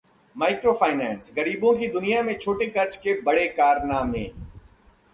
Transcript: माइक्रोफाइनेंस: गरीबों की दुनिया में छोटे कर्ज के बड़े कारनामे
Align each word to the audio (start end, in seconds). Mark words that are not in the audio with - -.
माइक्रोफाइनेंस: 0.35 1.31
गरीबों 1.35 1.73
की 1.77 1.87
दुनिया 1.87 2.23
में 2.23 2.37
छोटे 2.37 2.67
कर्ज 2.69 2.95
के 2.95 3.13
बड़े 3.21 3.47
कारनामे 3.59 4.29